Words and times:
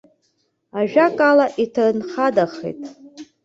Ажәакала, 0.79 1.45
иҭынхадахеит. 1.63 2.81